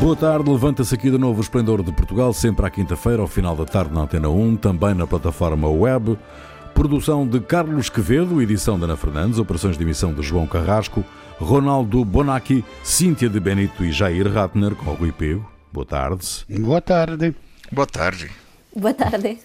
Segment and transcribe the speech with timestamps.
[0.00, 3.56] Boa tarde, levanta-se aqui de novo o Esplendor de Portugal, sempre à quinta-feira, ao final
[3.56, 6.16] da tarde na Antena 1, também na plataforma web.
[6.72, 11.04] Produção de Carlos Quevedo, edição de Ana Fernandes, operações de emissão de João Carrasco,
[11.38, 15.50] Ronaldo Bonacci, Cíntia de Benito e Jair Ratner, com o Rui Pego.
[15.72, 16.44] Boa tarde.
[16.48, 17.34] Boa tarde.
[17.72, 18.30] Boa tarde.
[18.74, 19.38] Boa tarde.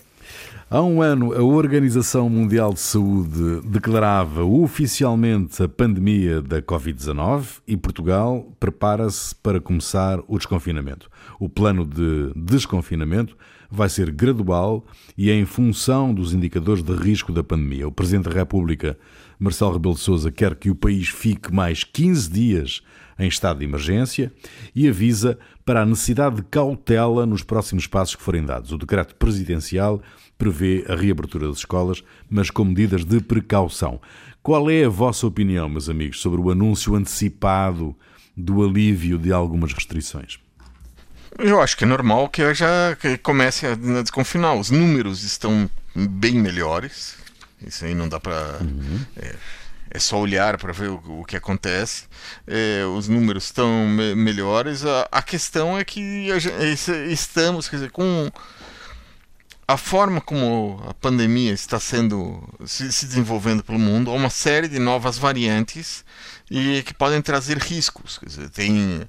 [0.73, 7.77] Há um ano, a Organização Mundial de Saúde declarava oficialmente a pandemia da Covid-19 e
[7.77, 11.11] Portugal prepara-se para começar o desconfinamento.
[11.39, 13.37] O plano de desconfinamento
[13.69, 14.83] vai ser gradual
[15.15, 17.87] e é em função dos indicadores de risco da pandemia.
[17.87, 18.97] O Presidente da República,
[19.37, 22.81] Marcelo Rebelo de Sousa, quer que o país fique mais 15 dias
[23.19, 24.33] em estado de emergência
[24.75, 28.71] e avisa para a necessidade de cautela nos próximos passos que forem dados.
[28.71, 30.01] O decreto presidencial
[30.43, 34.01] prevê a reabertura das escolas, mas com medidas de precaução.
[34.41, 37.95] Qual é a vossa opinião, meus amigos, sobre o anúncio antecipado
[38.35, 40.37] do alívio de algumas restrições?
[41.39, 44.53] Eu acho que é normal que já comece a desconfinar.
[44.55, 47.15] Os números estão bem melhores.
[47.65, 48.59] Isso aí não dá para.
[48.61, 48.99] Uhum.
[49.15, 49.35] É,
[49.91, 52.03] é, só olhar para ver o, o, que acontece.
[52.45, 54.85] É, os números estão me melhores.
[54.85, 56.27] A, a, questão é que
[57.09, 58.29] estamos, quer dizer, com
[59.67, 64.67] a forma como a pandemia está sendo se, se, desenvolvendo pelo mundo, há uma série
[64.67, 66.03] de novas variantes
[66.51, 68.19] e que podem trazer riscos.
[68.25, 69.07] Dizer, tem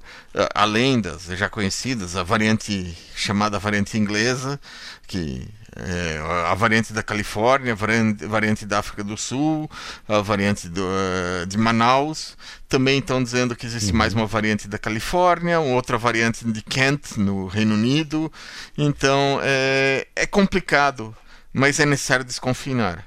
[0.53, 4.59] além das já conhecidas a variante chamada variante inglesa,
[5.07, 9.69] que é, a variante da Califórnia, a variante, variante, da África do Sul,
[10.07, 12.37] a variante do, uh, de Manaus.
[12.69, 13.97] Também estão dizendo que existe uhum.
[13.97, 18.31] mais uma variante da Califórnia, outra variante de Kent, no Reino Unido.
[18.77, 21.15] Então é, é complicado,
[21.51, 23.05] mas é necessário desconfinar.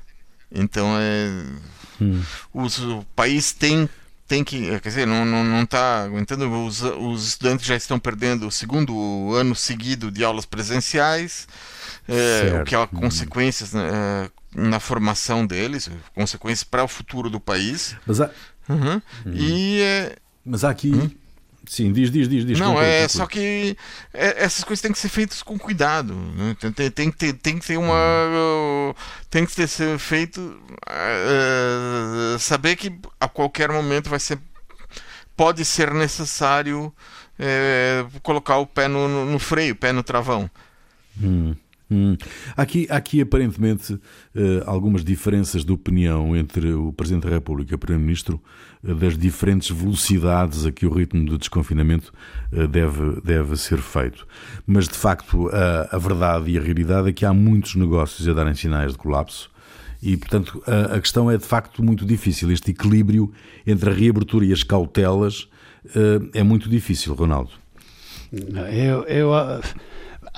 [0.53, 1.44] Então é,
[2.03, 2.22] uhum.
[2.53, 3.88] os, o país tem
[4.27, 6.66] tem que, quer dizer, não está não, não tá aguentando.
[6.66, 11.48] Os, os estudantes já estão perdendo o segundo ano seguido de aulas presenciais
[12.08, 17.94] é, o que há consequências né, na formação deles, consequências para o futuro do país.
[18.06, 18.30] Mas há...
[18.69, 19.00] Uhum.
[19.26, 19.32] Uhum.
[19.34, 20.16] E, é...
[20.44, 20.94] Mas há aqui.
[20.94, 21.10] Hum?
[21.69, 22.46] Sim, diz, diz, diz.
[22.46, 23.76] diz não, é só que
[24.14, 26.14] é, essas coisas têm que ser feitas com cuidado.
[26.14, 26.56] Né?
[26.58, 27.94] Tem, tem, tem, que ter, tem que ter uma.
[27.94, 28.94] Uhum.
[29.28, 30.40] Tem que ter ser feito.
[30.40, 34.38] Uh, saber que a qualquer momento vai ser.
[35.36, 36.86] Pode ser necessário
[37.38, 40.50] uh, colocar o pé no, no, no freio, o pé no travão.
[41.20, 41.54] Hum.
[41.91, 42.16] Hum.
[42.54, 44.00] Aqui, aqui aparentemente uh,
[44.66, 48.43] algumas diferenças de opinião entre o Presidente da República e o Primeiro-Ministro
[48.84, 52.12] uh, das diferentes velocidades a que o ritmo de desconfinamento
[52.53, 54.26] uh, deve, deve ser feito.
[54.66, 58.34] Mas de facto a, a verdade e a realidade é que há muitos negócios a
[58.34, 59.50] darem sinais de colapso.
[60.03, 62.53] E, portanto, a, a questão é de facto muito difícil.
[62.53, 63.32] Este equilíbrio
[63.66, 65.49] entre a reabertura e as cautelas
[66.34, 67.50] é muito difícil, Ronaldo.
[68.31, 69.31] Eu, eu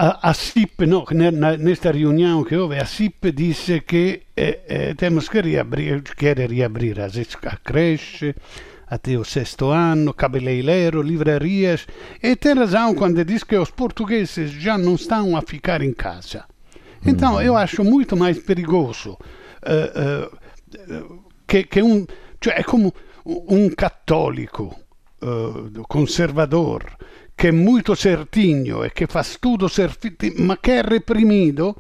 [0.00, 1.05] a, a SIP, no,
[1.59, 6.99] nesta reunião que houve, a SIP disse que eh, eh, temos que reabrir, quer reabrir
[7.00, 8.34] as, a creche
[8.87, 11.87] até o sexto ano, cabeleireiro, livrarias,
[12.22, 16.44] e tem razão quando diz que os portugueses já não estão a ficar em casa.
[17.05, 17.43] Então, uhum.
[17.43, 20.32] eu acho muito mais perigoso uh,
[20.94, 22.06] uh, que, que, um...
[22.43, 22.93] Cioè, é como
[23.25, 24.75] um católico
[25.22, 26.84] uh, conservador
[27.41, 31.75] che è molto certinho e che fa studo certinho, ma che è reprimido,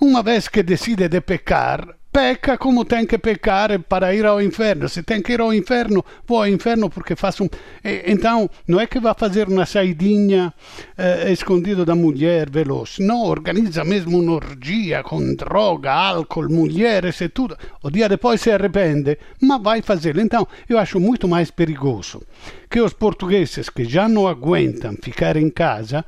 [0.00, 4.88] uma vez que decide de pecar, peca como tem que pecar para ir ao inferno.
[4.88, 7.48] Se tem que ir ao inferno, vou ao inferno porque faço um.
[7.84, 10.52] E, então, não é que vai fazer uma saidinha
[10.96, 12.96] eh, escondido da mulher veloz.
[12.98, 17.56] Não, organiza mesmo uma orgia com droga, álcool, mulheres e tudo.
[17.84, 20.18] O dia depois se arrepende, mas vai fazer.
[20.18, 22.20] Então, eu acho muito mais perigoso
[22.68, 26.04] que os portugueses que já não aguentam ficar em casa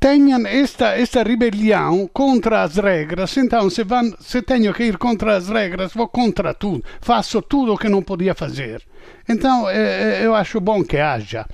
[0.00, 5.36] tenham esta, esta rebelião contra as regras, então se, van, se tenho que ir contra
[5.36, 8.82] as regras, vou contra tudo, faço tudo o que não podia fazer.
[9.28, 11.46] Então eh, eu acho bom que haja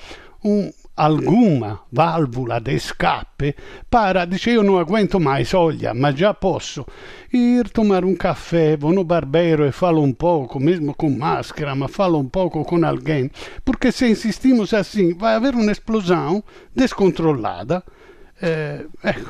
[0.45, 3.57] um, alguma válvula de escape
[3.91, 6.87] para, dice eu não aguento mais, olha, mas já posso
[7.33, 11.91] ir tomar um café, vou no barbeiro e falo um pouco, mesmo com máscara, mas
[11.91, 13.31] falo um pouco com alguém,
[13.65, 16.43] porque se insistimos assim, vai haver uma explosão
[16.75, 17.83] descontrolada
[18.43, 18.85] é,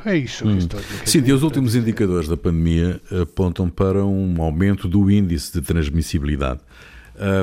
[0.06, 0.52] é isso hum.
[0.52, 5.52] que estou a Sim, os últimos indicadores da pandemia apontam para um aumento do índice
[5.52, 6.60] de transmissibilidade.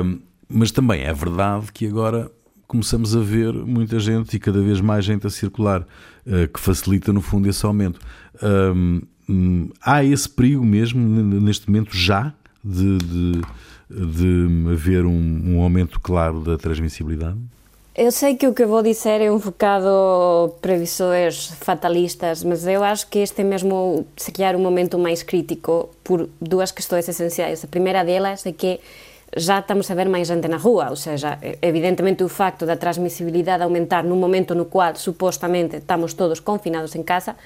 [0.04, 0.18] Um,
[0.48, 2.30] mas também é verdade que agora
[2.66, 5.82] começamos a ver muita gente e cada vez mais gente a circular,
[6.26, 8.00] uh, que facilita no fundo esse aumento.
[8.42, 9.00] Um,
[9.80, 13.40] há esse perigo mesmo neste momento já de, de,
[13.88, 17.38] de haver um aumento claro da transmissibilidade?
[17.94, 23.06] Eu sei que o que vou dizer é um bocado previsões fatalistas, mas eu acho
[23.08, 27.62] que este é mesmo, se calhar, um momento mais crítico por duas questões essenciais.
[27.62, 28.80] A primeira delas é que
[29.36, 33.62] já estamos a ver máis gente na rua, ou seja, evidentemente o facto da transmisibilidade
[33.62, 37.36] aumentar no momento no qual supostamente estamos todos confinados en casa,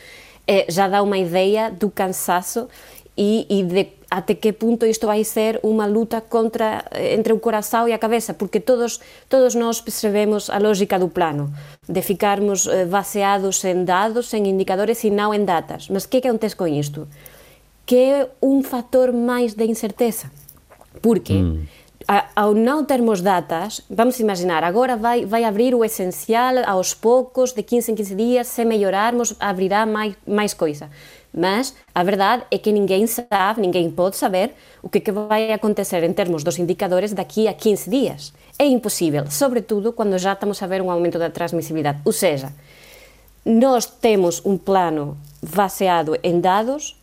[0.47, 2.69] eh, já dá unha ideia do cansazo
[3.17, 7.93] e, de até que punto isto vai ser unha luta contra entre o corazón e
[7.97, 11.51] a cabeza, porque todos todos nós percebemos a lógica do plano,
[11.89, 15.91] de ficarmos eh, baseados en dados, en indicadores e non en datas.
[15.91, 17.09] Mas que que acontece con isto?
[17.89, 20.31] Que é un factor máis de incerteza.
[21.03, 21.77] Porque mm
[22.37, 27.62] ao não termos datas, vamos imaginar, agora vai, vai abrir o essencial aos poucos, de
[27.62, 30.89] 15 em 15 dias, se melhorarmos, abrirá mais, mais coisa.
[31.37, 36.03] Mas a verdade é que ninguém sabe, ninguém pode saber o que, que vai acontecer
[36.03, 38.33] em termos dos indicadores daqui a 15 dias.
[38.59, 42.00] É impossível, sobretudo quando já estamos a ver um aumento da transmissibilidade.
[42.06, 42.50] Ou seja,
[43.44, 46.99] nós temos um plano baseado em dados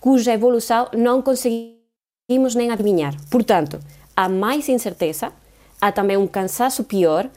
[0.00, 3.14] cuja evolução não conseguimos nem adivinhar.
[3.30, 3.78] Portanto,
[4.16, 5.32] há mais incerteza,
[5.80, 7.30] há também um cansaço pior,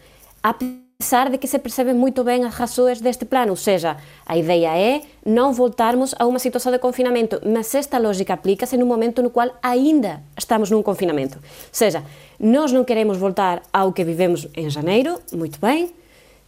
[1.04, 4.70] apesar de que se percebem muito bem as razões deste plano, ou seja, a ideia
[4.78, 9.30] é não voltarmos a uma situação de confinamento, mas esta lógica aplica-se no momento no
[9.30, 11.40] qual ainda estamos num confinamento.
[11.40, 12.06] Ou seja,
[12.40, 15.92] nós não queremos voltar ao que vivemos em janeiro, muito bem,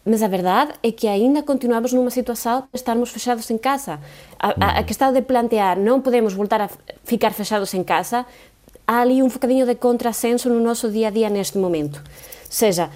[0.06, 4.00] mas a verdade é que ainda continuamos numa situação de estarmos fechados em casa.
[4.40, 6.69] A, a, a questão de plantear não podemos voltar a
[7.04, 8.25] ficar fechados em casa
[8.88, 11.98] há ali um bocadinho de contrassenso no nosso dia a dia neste momento.
[11.98, 12.90] Ou seja,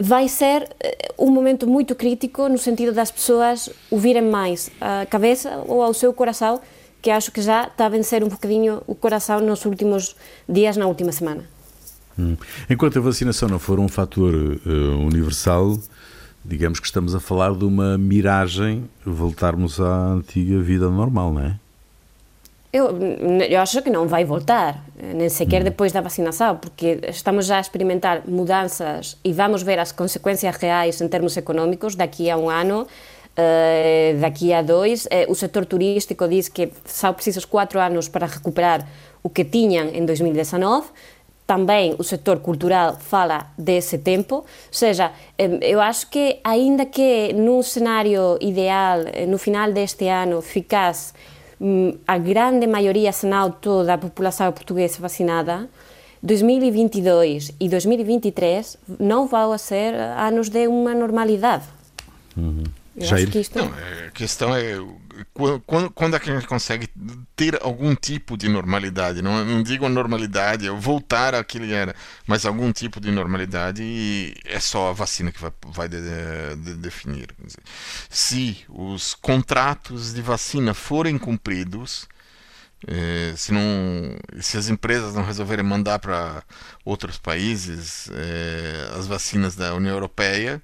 [0.00, 5.62] vai ser eh, um momento muito crítico no sentido das pessoas ouvirem mais a cabeça
[5.66, 6.58] ou ao seu coração,
[7.02, 10.16] que acho que já está a vencer um bocadinho o coração nos últimos
[10.48, 11.44] dias, na última semana.
[12.18, 12.34] Hum.
[12.68, 15.78] Enquanto a vacinação não for um fator uh, universal,
[16.42, 21.58] digamos que estamos a falar de uma miragem voltarmos à antiga vida normal, não é?
[22.72, 22.96] Eu,
[23.48, 27.60] eu acho que não vai voltar, nem sequer depois da vacinação, porque estamos já a
[27.60, 32.82] experimentar mudanças e vamos ver as consequências reais em termos económicos daqui a um ano,
[32.82, 35.06] uh, daqui a dois.
[35.06, 38.86] Uh, o setor turístico diz que são precisos quatro anos para recuperar
[39.20, 40.86] o que tinham em 2019
[41.50, 45.10] também o setor cultural fala desse tempo, ou seja,
[45.62, 51.12] eu acho que ainda que num cenário ideal, no final deste ano, ficasse
[52.06, 55.68] a grande maioria, se não toda a população portuguesa vacinada,
[56.22, 61.64] 2022 e 2023 não vão ser anos de uma normalidade.
[62.36, 62.64] Uhum.
[62.96, 63.58] Eu acho que isto...
[63.58, 64.78] Não, é, a questão é
[65.66, 66.88] quando, quando é a gente consegue
[67.36, 69.22] ter algum tipo de normalidade?
[69.22, 71.94] Não, não digo normalidade, é voltar àquilo que era,
[72.26, 76.00] mas algum tipo de normalidade e é só a vacina que vai, vai de,
[76.56, 77.28] de, definir.
[78.08, 82.08] Se os contratos de vacina forem cumpridos,
[82.86, 83.62] eh, se, não,
[84.40, 86.42] se as empresas não resolverem mandar para
[86.84, 90.62] outros países eh, as vacinas da União Europeia,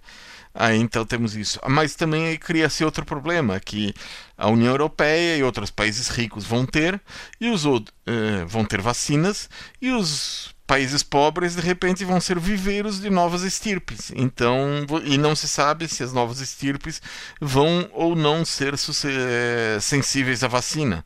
[0.58, 1.60] Aí então temos isso.
[1.68, 3.94] Mas também cria-se outro problema, que
[4.36, 7.00] a União Europeia e outros países ricos vão ter,
[7.40, 9.50] e os outros uh, vão ter vacinas,
[9.80, 14.10] e os países pobres de repente vão ser viveiros de novas estirpes.
[14.16, 17.00] Então, e não se sabe se as novas estirpes
[17.40, 21.04] vão ou não ser eh, sensíveis à vacina.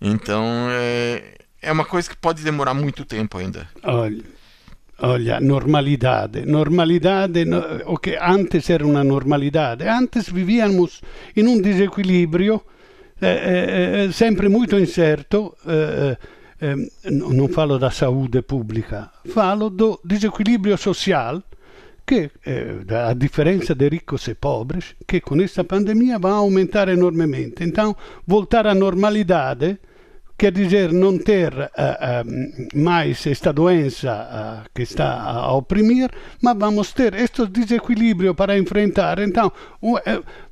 [0.00, 3.66] Então, é, é uma coisa que pode demorar muito tempo ainda.
[3.82, 4.22] Olha,
[5.00, 6.44] Olha, normalidade.
[6.44, 7.44] Normalidade,
[7.86, 9.86] o que antes era uma normalidade.
[9.86, 11.00] Antes vivíamos
[11.36, 12.62] em um desequilíbrio
[13.20, 15.56] eh, eh, eh sempre muito incerto.
[15.66, 16.16] Eh,
[16.60, 16.74] eh,
[17.10, 21.40] non falo da saúde pubblica, falo do disequilibrio social
[22.04, 26.92] che, eh, a differenza dei ricchi e pobres, che con questa pandemia va a aumentare
[26.92, 27.62] enormemente.
[27.62, 29.78] Então, voltar à normalidade
[30.38, 36.56] quer dizer não ter uh, uh, mais esta doença uh, que está a oprimir, mas
[36.56, 39.18] vamos ter este desequilíbrio para enfrentar.
[39.18, 39.50] Então,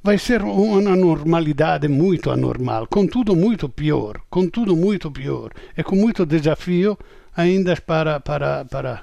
[0.02, 6.26] vai ser uma normalidade muito anormal, contudo muito pior, contudo muito pior, e com muito
[6.26, 6.98] desafio
[7.36, 9.02] ainda para, para, para...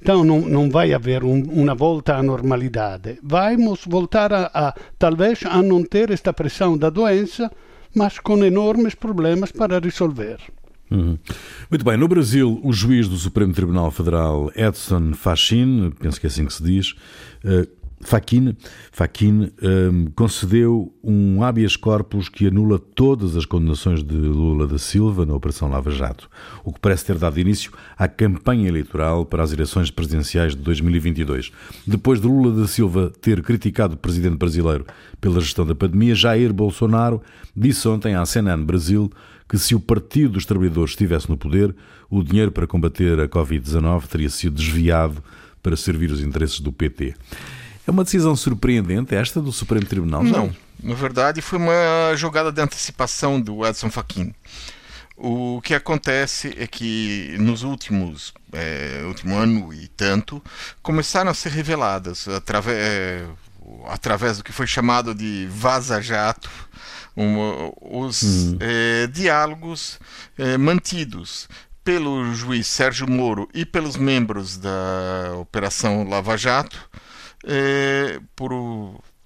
[0.00, 3.18] Então não, não vai haver um, uma volta à normalidade.
[3.22, 7.50] Vamos voltar a, a, talvez a não ter esta pressão da doença,
[7.94, 10.38] mas com enormes problemas para resolver.
[10.90, 11.18] Uhum.
[11.70, 16.28] Muito bem, no Brasil, o juiz do Supremo Tribunal Federal, Edson Fachin, penso que é
[16.28, 16.94] assim que se diz,
[17.44, 17.66] uh,
[18.04, 18.54] Faquin,
[18.92, 25.24] Faquin um, concedeu um habeas corpus que anula todas as condenações de Lula da Silva
[25.24, 26.28] na Operação Lava Jato,
[26.62, 31.50] o que parece ter dado início à campanha eleitoral para as eleições presidenciais de 2022.
[31.86, 34.86] Depois de Lula da Silva ter criticado o presidente brasileiro
[35.20, 37.22] pela gestão da pandemia, Jair Bolsonaro
[37.56, 39.10] disse ontem à CNN Brasil
[39.48, 41.74] que se o Partido dos Trabalhadores estivesse no poder,
[42.10, 45.22] o dinheiro para combater a Covid-19 teria sido desviado
[45.62, 47.14] para servir os interesses do PT.
[47.86, 50.22] É uma decisão surpreendente esta do Supremo Tribunal?
[50.22, 54.34] Não, na verdade foi uma jogada de antecipação do Edson Fachin.
[55.16, 60.42] O que acontece é que nos últimos é, último ano e tanto
[60.82, 63.26] começaram a ser reveladas através, é,
[63.86, 66.50] através do que foi chamado de vaza-jato
[67.16, 68.56] um, os hum.
[68.58, 70.00] é, diálogos
[70.58, 71.48] mantidos
[71.84, 76.90] pelo juiz Sérgio Moro e pelos membros da Operação Lava Jato
[77.46, 78.52] é, por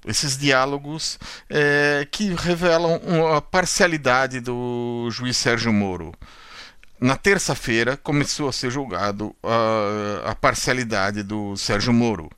[0.07, 1.19] esses diálogos
[1.51, 3.01] é, que revelam
[3.37, 6.13] a parcialidade do juiz Sérgio Moro.
[7.01, 12.31] Na terça-feira começou a ser julgado a, a parcialidade do Sérgio Moro.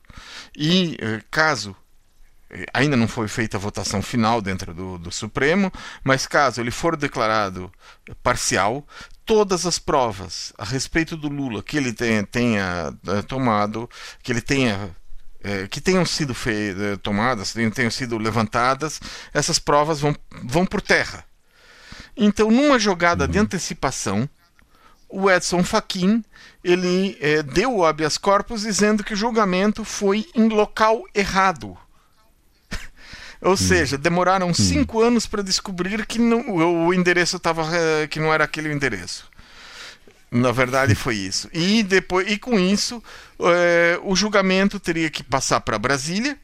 [0.55, 1.75] E é, caso
[2.73, 5.71] ainda não foi feita a votação final dentro do, do, Supremo,
[6.03, 7.71] mas caso ele for declarado
[8.21, 8.85] parcial,
[9.25, 12.93] todas as provas a respeito do Lula que ele tenha, tenha
[13.27, 13.89] tomado,
[14.21, 14.93] que ele tenha
[15.43, 18.99] é, que tenham sido eh, tomadas, tenham sido levantadas,
[19.33, 21.25] essas provas vão, vão por terra.
[22.15, 23.31] Então, numa jogada uhum.
[23.31, 24.29] de antecipação,
[25.09, 26.23] o Edson Fachin
[26.63, 31.75] ele é, deu o habeas corpus dizendo que o julgamento foi em local errado.
[33.41, 33.57] Ou hum.
[33.57, 34.53] seja, demoraram hum.
[34.53, 37.67] cinco anos para descobrir que não, o endereço estava
[38.09, 39.30] que não era aquele endereço.
[40.31, 41.49] Na verdade foi isso.
[41.51, 43.03] E depois e com isso
[43.39, 46.37] é, o julgamento teria que passar para Brasília.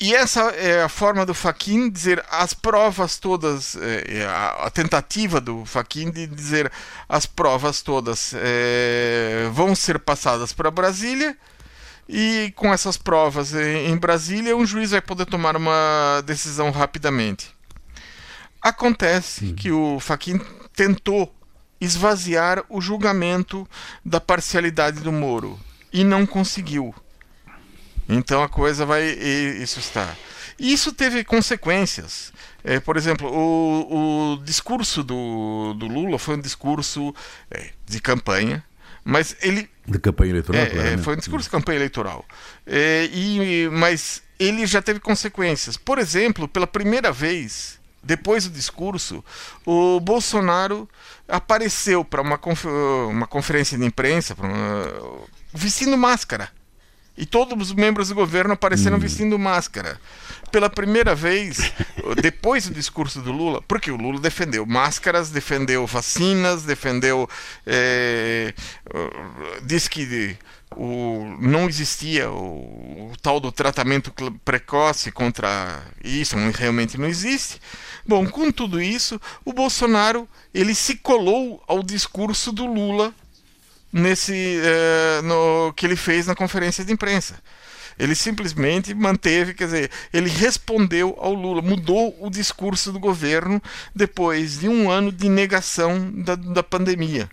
[0.00, 5.40] E essa é a forma do Faquin dizer as provas todas, é, a, a, tentativa
[5.40, 6.72] do Faquin de dizer
[7.08, 11.36] as provas todas é, vão ser passadas para Brasília
[12.08, 17.54] e com essas provas em Brasília, um juiz vai poder tomar uma decisão rapidamente.
[18.60, 19.54] Acontece Sim.
[19.54, 20.40] que o Faquin
[20.74, 21.32] tentou
[21.84, 23.68] esvaziar o julgamento
[24.04, 25.58] da parcialidade do Moro
[25.92, 26.94] e não conseguiu.
[28.08, 29.04] Então a coisa vai.
[29.04, 30.16] Isso está.
[30.58, 32.32] Isso teve consequências.
[32.62, 37.12] É, por exemplo, o, o discurso do, do Lula foi um discurso
[37.50, 38.64] é, de campanha,
[39.04, 39.68] mas ele.
[39.86, 40.62] De campanha eleitoral?
[40.62, 42.24] É, é foi um discurso de campanha eleitoral.
[42.64, 45.76] É, e, mas ele já teve consequências.
[45.76, 49.24] Por exemplo, pela primeira vez, depois do discurso,
[49.64, 50.88] o Bolsonaro
[51.28, 55.26] apareceu para uma, confer uma conferência de imprensa uma...
[55.52, 56.50] vestindo máscara.
[57.16, 59.00] E todos os membros do governo apareceram hum.
[59.00, 60.00] vestindo máscara.
[60.50, 61.72] Pela primeira vez,
[62.20, 67.28] depois do discurso do Lula, porque o Lula defendeu máscaras, defendeu vacinas, defendeu.
[67.66, 68.52] É,
[69.62, 70.36] disse que
[70.76, 74.12] o, não existia o, o, tal do tratamento
[74.44, 77.60] precoce contra isso, realmente não existe.
[78.06, 83.14] Bom, com tudo isso, o Bolsonaro ele se colou ao discurso do Lula
[83.92, 87.38] nesse é, no que ele fez na conferência de imprensa.
[87.98, 93.62] Ele simplesmente manteve, quer dizer, ele respondeu ao Lula, mudou o discurso do governo
[93.94, 97.28] depois de um ano de negação da, da pandemia.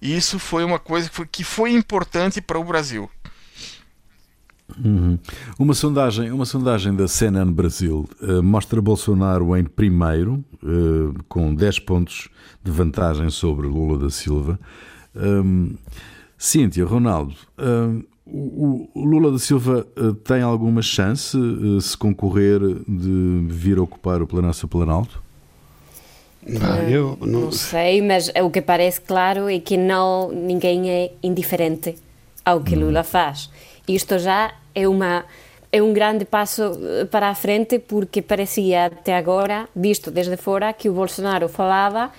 [0.00, 3.10] E isso foi uma coisa que foi, que foi importante para o Brasil.
[4.82, 5.18] Uhum.
[5.58, 11.80] Uma sondagem, uma sondagem da CNN Brasil uh, mostra Bolsonaro em primeiro, uh, com 10
[11.80, 12.28] pontos
[12.62, 14.58] de vantagem sobre Lula da Silva.
[15.14, 15.74] Um,
[16.36, 21.38] Cíntia, Ronaldo, um, o, o, Lula da Silva uh, tem alguma chance,
[21.80, 25.22] se concorrer, de vir ocupar o Palácio Planalto?
[26.60, 27.42] Ah, eu não...
[27.42, 31.94] não sei, mas o que parece claro é que não ninguém é indiferente
[32.44, 33.04] ao que Lula hum.
[33.04, 33.50] faz.
[33.86, 35.24] Isto já é uma
[35.74, 40.72] é um grande passo eh, para a frente porque parecia até agora, visto desde fora,
[40.72, 42.12] que o Bolsonaro falava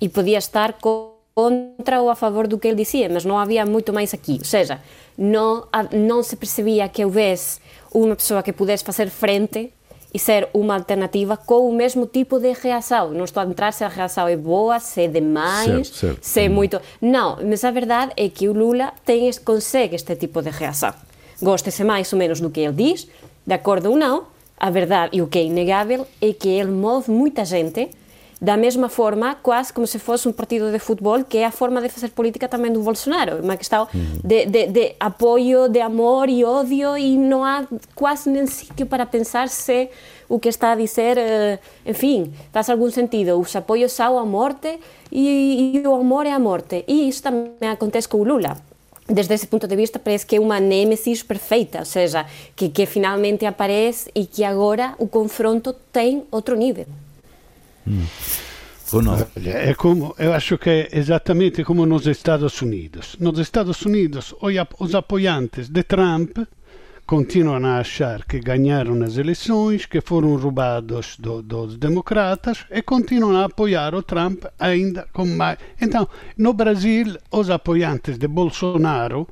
[0.00, 3.92] e podia estar contra ou a favor do que ele dizia, mas não havia muito
[3.92, 4.38] mais aqui.
[4.40, 4.80] Ou seja,
[5.16, 7.60] não, não se percebia que houvesse
[7.94, 9.72] uma pessoa que pudesse fazer frente
[10.12, 13.12] e ser uma alternativa com o mesmo tipo de reação.
[13.12, 16.18] Não estou a entrar se a reação é boa, se é demais, certo, certo.
[16.22, 16.80] se é muito.
[17.00, 21.05] Não, mas a verdade é que o Lula tem, consegue este tipo de reação
[21.40, 23.08] Góstese máis ou menos do que el diz,
[23.44, 24.24] de acordo ou non,
[24.56, 27.92] a verdade e o que é inegável é que el move moita xente
[28.40, 31.80] da mesma forma, quase como se fosse un partido de futebol, que é a forma
[31.80, 34.20] de facer política tamén do Bolsonaro, unha questão mm.
[34.20, 37.64] de, de, de apoio, de amor e ódio, e non há
[37.96, 39.88] quase nem sítio para pensar se
[40.28, 41.16] o que está a dizer,
[41.88, 43.40] enfim, eh, faz algum sentido.
[43.40, 44.78] Os apoios são a morte
[45.08, 46.84] e, e o amor é a morte.
[46.84, 48.75] E isso também acontece com o Lula.
[49.06, 52.86] Desde esse ponto de vista, parece que é uma nêmesis perfeita, ou seja, que, que
[52.86, 56.86] finalmente aparece e que agora o confronto tem outro nível.
[57.86, 58.04] Hum.
[58.90, 59.26] Ronaldo.
[59.44, 63.16] É como, eu acho que é exatamente como nos Estados Unidos.
[63.18, 64.34] Nos Estados Unidos,
[64.78, 66.38] os apoiantes de Trump
[67.06, 73.36] continuam a achar que ganharam as eleições, que foram roubados do, dos democratas e continuam
[73.36, 75.58] a apoiar o Trump ainda com mais.
[75.80, 79.28] Então, no Brasil, os apoiantes de Bolsonaro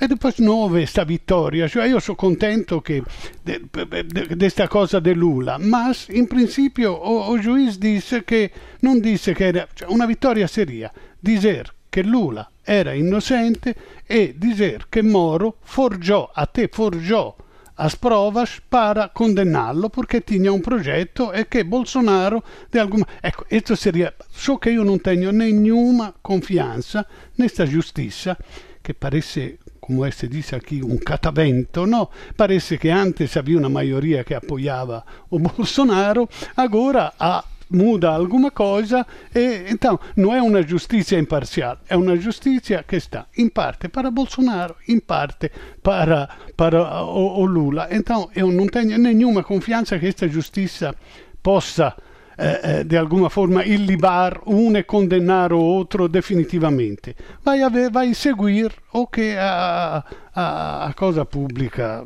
[0.00, 1.70] e depois não houve esta vitória.
[1.86, 3.02] Io sono contento de,
[3.44, 8.50] de, desta cosa de Lula, mas in principio o, o juiz disse che
[8.80, 10.90] non disse che era cioè una vittoria seria,
[11.20, 13.74] dizer che Lula era innocente
[14.06, 17.36] e dizer che Moro forgiò, a te forgiò
[17.74, 23.74] as provas para condenná-lo porque tinha um projeto e que Bolsonaro de alguma ecco questo
[23.74, 27.06] seria so che io non tenho nenhuma confianza
[27.36, 28.38] nesta justiça
[28.80, 32.08] que parece como se dice aqui, um catavento, no?
[32.36, 39.06] Parece que antes havia uma maioria que apoiava o Bolsonaro, agora há muda alguma coisa
[39.34, 44.10] e então não é uma justiça imparcial, é uma justiça que está em parte para
[44.10, 45.50] Bolsonaro, em parte
[45.82, 47.88] para, para o, o Lula.
[47.90, 50.94] Então eu não tenho nenhuma confiança que esta justiça
[51.42, 51.94] possa
[52.38, 57.14] eh, eh, de alguma forma illibar um e condenar o outro definitivamente.
[57.44, 57.60] Vai,
[57.90, 60.02] vai seguir o que a,
[60.34, 62.04] a, a cosa pública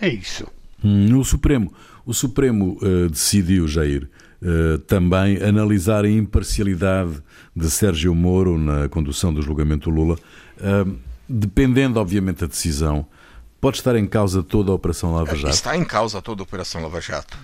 [0.00, 0.46] é isso.
[0.84, 1.72] Hum, o Supremo,
[2.04, 4.08] o Supremo uh, decidiu, Jair,
[4.42, 7.22] uh, também analisar a imparcialidade
[7.54, 10.16] de Sérgio Moro na condução do julgamento Lula.
[10.58, 10.96] Uh,
[11.28, 13.06] dependendo, obviamente, da decisão,
[13.60, 15.54] pode estar em causa toda a Operação Lava Jato?
[15.54, 17.36] Está em causa toda a Operação Lava Jato.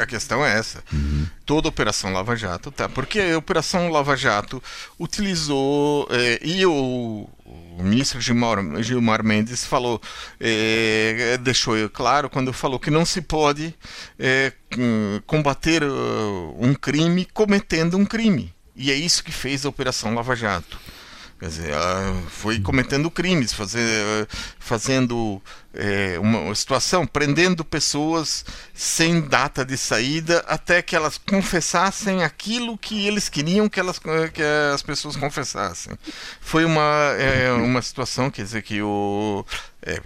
[0.00, 0.82] A questão é essa.
[0.92, 1.26] Uhum.
[1.44, 2.88] Toda a Operação Lava Jato, tá?
[2.88, 4.62] Porque a Operação Lava Jato
[4.98, 6.08] utilizou.
[6.10, 10.00] Eh, e o, o ministro Gilmar, Gilmar Mendes falou,
[10.40, 13.74] eh, deixou claro quando falou que não se pode
[14.18, 14.52] eh,
[15.26, 15.82] combater
[16.58, 18.54] um crime cometendo um crime.
[18.74, 20.78] E é isso que fez a Operação Lava Jato.
[21.38, 21.74] Quer dizer,
[22.30, 24.26] foi cometendo crimes, fazer,
[24.58, 25.42] fazendo
[25.74, 33.06] é, uma situação, prendendo pessoas sem data de saída até que elas confessassem aquilo que
[33.06, 35.92] eles queriam que, elas, que as pessoas confessassem.
[36.40, 39.44] Foi uma, é, uma situação, quer dizer, que o.
[39.82, 40.00] É,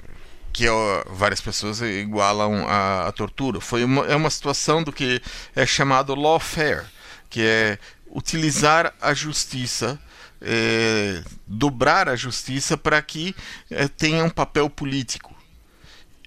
[0.53, 3.61] que ó, várias pessoas igualam a, a tortura.
[3.61, 5.23] Foi uma, é uma situação do que
[5.55, 6.87] é chamado lawfare,
[7.29, 7.79] que é
[8.11, 9.97] utilizar a justiça
[10.41, 13.35] é, dobrar a justiça para que
[13.71, 15.35] é, tenha um papel político.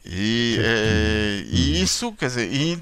[0.05, 2.79] E, é, e isso, quer dizer, e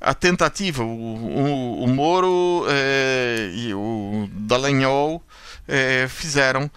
[0.00, 5.22] a tentativa, o, o, o Moro é, e o Dallagnol
[5.66, 6.70] é, fizeram,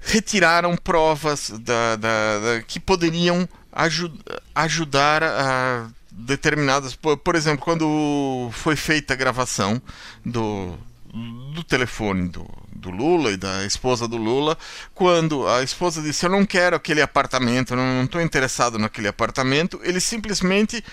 [0.00, 4.18] retiraram provas da, da, da que poderiam ajud,
[4.54, 6.94] ajudar a determinadas.
[6.94, 9.80] Por, por exemplo, quando foi feita a gravação
[10.24, 10.78] do,
[11.56, 14.56] do telefone do, do Lula e da esposa do Lula,
[14.94, 20.04] quando a esposa disse: Eu não quero aquele apartamento, não estou interessado naquele apartamento, eles
[20.04, 20.84] simplesmente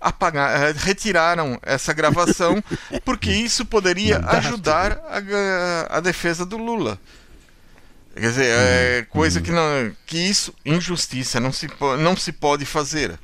[0.00, 2.64] apagar, eh, retiraram essa gravação,
[3.04, 6.98] porque isso poderia ajudar a, a defesa do Lula.
[8.14, 9.44] Quer dizer, é coisa uhum.
[9.44, 9.92] que não.
[10.06, 11.68] que isso, injustiça, não se,
[12.00, 13.18] não se pode fazer.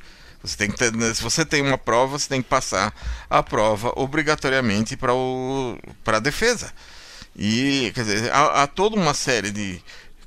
[0.46, 2.94] Você tem que ter, se você tem uma prova, você tem que passar
[3.28, 6.72] a prova obrigatoriamente para a defesa.
[7.36, 9.80] E quer dizer, há, há toda uma série de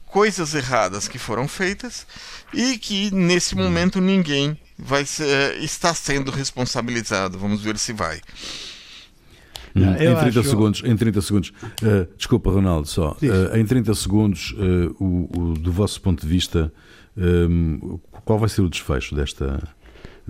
[0.06, 2.06] coisas erradas que foram feitas
[2.54, 3.60] e que nesse hum.
[3.60, 7.38] momento ninguém vai ser, está sendo responsabilizado.
[7.38, 8.20] Vamos ver se vai.
[9.76, 10.44] Hum, em, 30 acho...
[10.44, 11.54] segundos, em 30 segundos,
[11.84, 13.16] uh, desculpa, Ronaldo, só.
[13.22, 16.74] Uh, em 30 segundos, uh, o, o, do vosso ponto de vista,
[17.16, 19.62] um, qual vai ser o desfecho desta,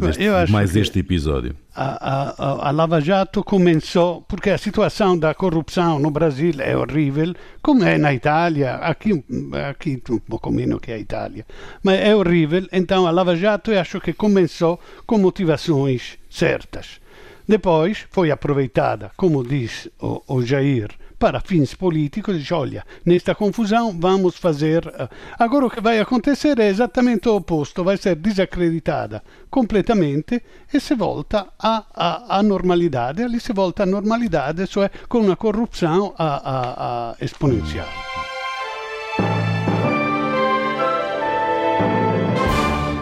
[0.07, 1.55] deste, mais este episódio?
[1.75, 7.33] A, a, a, Lava Jato começou, porque a situação da corrupção no Brasil é horrível,
[7.61, 9.23] como é na Itália, aqui,
[9.69, 11.45] aqui um pouco menos que a Itália,
[11.83, 16.99] mas é horrível, então a Lava Jato eu acho que começou com motivações certas.
[17.47, 23.95] Depois foi aproveitada, como diz o, o Jair, para fins políticos, diz, olha, nesta confusão
[23.99, 24.87] vamos fazer...
[24.87, 30.41] Uh, agora o que vai acontecer é exatamente o oposto, vai ser desacreditada completamente
[30.73, 35.35] e se volta à, à, à normalidade, ali se volta à normalidade, cioè com uma
[35.35, 38.18] corrupção a, a, a exponencial.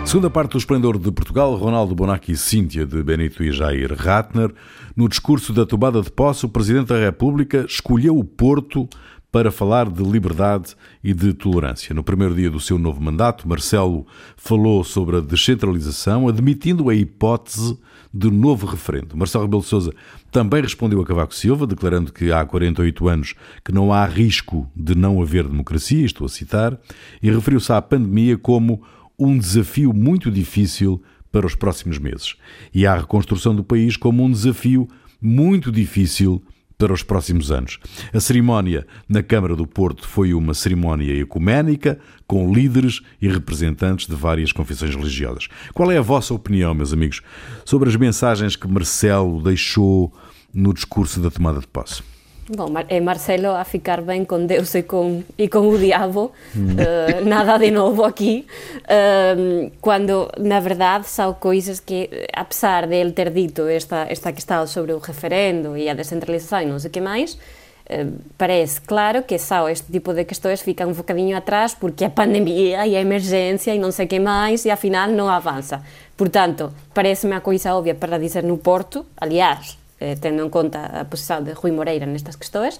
[0.07, 4.53] Segunda parte do Esplendor de Portugal, Ronaldo Bonacci e Cíntia de Benito e Jair Ratner.
[4.95, 8.87] No discurso da tomada de posse, o Presidente da República escolheu o Porto
[9.29, 11.93] para falar de liberdade e de tolerância.
[11.93, 17.77] No primeiro dia do seu novo mandato, Marcelo falou sobre a descentralização, admitindo a hipótese
[18.13, 19.17] de novo referendo.
[19.17, 19.93] Marcelo Rebelo de Sousa
[20.31, 24.95] também respondeu a Cavaco Silva, declarando que há 48 anos que não há risco de
[24.95, 26.79] não haver democracia, estou a citar,
[27.21, 28.81] e referiu-se à pandemia como
[29.19, 31.01] um desafio muito difícil
[31.31, 32.35] para os próximos meses
[32.73, 34.87] e à reconstrução do país como um desafio
[35.21, 36.43] muito difícil
[36.77, 37.79] para os próximos anos.
[38.13, 44.15] A cerimónia na Câmara do Porto foi uma cerimónia ecuménica com líderes e representantes de
[44.15, 45.47] várias confissões religiosas.
[45.73, 47.21] Qual é a vossa opinião, meus amigos,
[47.65, 50.13] sobre as mensagens que Marcelo deixou
[50.53, 52.03] no discurso da tomada de posse?
[52.49, 57.25] Bom, é Marcelo a ficar bem com Deus e com, e com o diabo, uh,
[57.27, 58.47] nada de novo aqui,
[58.83, 64.65] uh, quando na verdade são coisas que, apesar de ele ter dito esta, esta questão
[64.65, 69.23] sobre o referendo e a descentralização e não sei o que mais, uh, parece claro
[69.23, 73.01] que só este tipo de questões ficam um bocadinho atrás porque a pandemia e a
[73.01, 75.83] emergência e não sei o que mais e afinal não avança.
[76.15, 81.05] Portanto, parece-me a coisa óbvia para dizer no Porto, aliás, eh, tendo em conta a
[81.05, 82.79] posição de Rui Moreira nestas questões.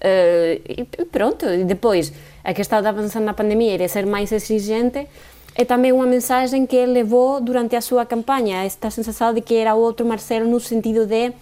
[0.00, 2.12] E pronto, e depois
[2.44, 5.08] a questão de avançar na pandemia e de ser mais exigente
[5.56, 9.56] é também uma mensagem que ele levou durante a sua campanha, esta sensação de que
[9.56, 11.32] era outro Marcelo no sentido de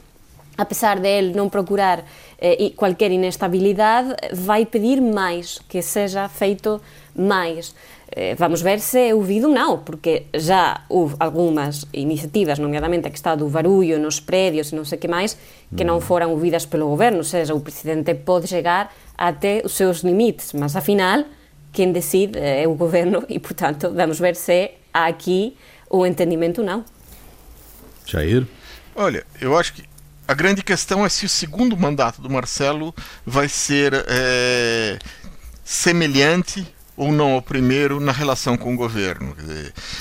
[0.57, 2.03] apesar de ele não procurar
[2.39, 2.73] eh,
[3.11, 6.81] inestabilidade, vai pedir mais, que seja feito
[7.15, 7.75] mais.
[8.19, 13.11] Eh, vamos ver se é ouvido ou não, porque já houve algumas iniciativas, nomeadamente a
[13.11, 15.37] questão do barulho nos prédios e não sei o que mais,
[15.77, 19.99] que não foram ouvidas pelo governo, ou seja, o presidente pode chegar até os seus
[19.99, 21.25] limites, mas afinal,
[21.71, 25.55] quem decide é o governo e, portanto, vamos ver se há aqui
[25.91, 26.87] o entendimento ou não.
[28.07, 28.47] Jair?
[28.95, 29.85] Olha, eu acho que
[30.27, 32.95] a grande questão é se o segundo mandato do Marcelo
[33.27, 34.99] vai ser é,
[35.63, 39.37] semelhante ou não ao primeiro na relação com o governo.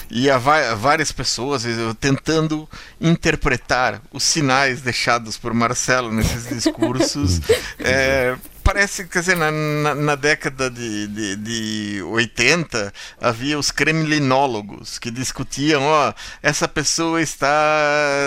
[0.09, 1.63] E há várias pessoas
[1.99, 2.67] tentando
[2.99, 7.41] interpretar os sinais deixados por Marcelo nesses discursos
[7.79, 14.97] é, parece, quer dizer, na, na, na década de, de, de 80 havia os kremlinólogos
[14.97, 17.47] que discutiam, ó, essa pessoa está,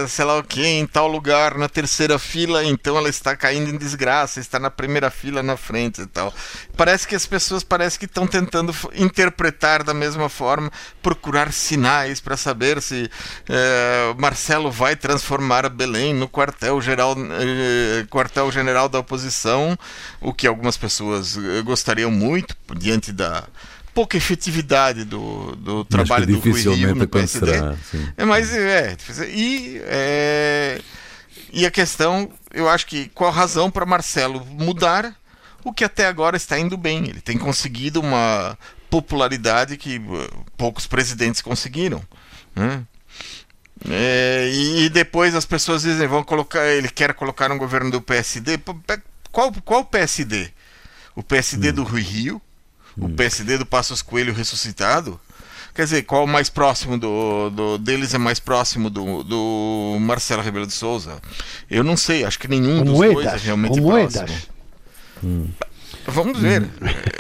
[0.07, 3.77] sei lá o que, em tal lugar, na terceira fila, então ela está caindo em
[3.77, 6.33] desgraça, está na primeira fila na frente e tal.
[6.77, 10.71] Parece que as pessoas parece que estão tentando interpretar da mesma forma,
[11.03, 13.11] procurar sinais para saber se
[13.49, 19.77] é, Marcelo vai transformar Belém no quartel-geral eh, quartel-general da oposição
[20.29, 23.45] o que algumas pessoas eh, gostariam muito, diante da
[23.95, 27.53] pouca efetividade do, do trabalho do Rui Rio no PSD.
[28.17, 28.97] É, mas é,
[29.29, 30.81] e, é,
[31.53, 35.17] e a questão, eu acho que qual a razão para Marcelo mudar
[35.65, 37.09] o que até agora está indo bem.
[37.09, 38.57] Ele tem conseguido uma
[38.89, 42.03] popularidade que eh, poucos presidentes conseguiram.
[42.55, 42.83] Né?
[43.89, 48.59] É, e depois as pessoas dizem, vão colocar, ele quer colocar um governo do PSD.
[49.31, 50.51] Qual, qual PSD?
[51.15, 51.73] O PSD hum.
[51.73, 52.43] do Rui Rio?
[52.97, 53.07] Hum.
[53.07, 55.21] O PSD do Passos Coelho ressuscitado?
[55.75, 60.67] Quer dizer, qual mais próximo do, do deles é mais próximo do, do Marcelo Rebelo
[60.67, 61.21] de Souza?
[61.71, 64.27] Eu não sei, acho que nenhum o dos Moedas, dois é realmente próximo.
[65.23, 65.49] Hum.
[66.07, 66.63] Vamos ver.
[66.63, 66.69] Hum.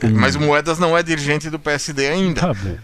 [0.02, 2.40] É, mas o Moedas não é dirigente do PSD ainda.
[2.40, 2.78] Tá bem.